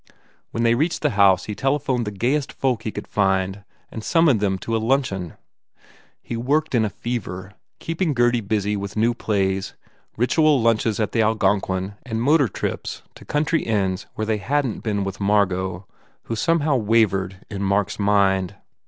When 0.49 0.63
they 0.63 0.73
reached 0.73 1.03
the 1.03 1.11
house 1.11 1.43
he 1.45 1.53
telephoned 1.53 2.05
the 2.07 2.11
gayest 2.11 2.51
folk 2.53 2.81
he 2.81 2.91
could 2.91 3.07
find 3.07 3.63
and 3.91 4.03
summoned 4.03 4.39
them 4.39 4.57
to 4.57 4.75
a 4.75 4.79
luncheon. 4.81 5.35
He 6.23 6.35
worked 6.35 6.73
in 6.73 6.83
a 6.83 6.89
fever, 6.89 7.53
keeping 7.77 8.15
Gurdy 8.15 8.41
busy 8.41 8.75
with 8.75 8.97
new 8.97 9.13
plays, 9.13 9.75
ritual 10.17 10.59
lunches 10.59 10.99
at 10.99 11.11
the 11.11 11.19
Algon 11.21 11.61
quin 11.61 11.93
and 12.03 12.19
motor 12.19 12.47
trips 12.47 13.03
to 13.13 13.25
country 13.25 13.61
inns 13.61 14.07
where 14.15 14.25
they 14.25 14.37
hadn 14.37 14.73
t 14.73 14.79
been 14.79 15.03
with 15.03 15.19
Margot 15.19 15.85
who 16.23 16.35
somehow 16.35 16.77
wavered 16.77 17.45
in 17.51 17.61
Mark 17.61 17.89
s 17.89 17.99
mind. 17.99 18.55